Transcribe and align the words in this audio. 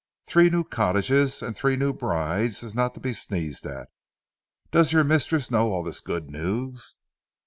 Three 0.25 0.49
new 0.49 0.63
cottages 0.63 1.43
and 1.43 1.55
three 1.55 1.75
new 1.75 1.93
brides 1.93 2.63
is 2.63 2.73
not 2.73 2.95
to 2.95 2.99
be 2.99 3.13
sneezed 3.13 3.67
at! 3.67 3.87
Does 4.71 4.91
your 4.93 5.03
mistress 5.03 5.51
know 5.51 5.71
all 5.71 5.83
this 5.83 5.99
good 6.01 6.31
news?" 6.31 6.95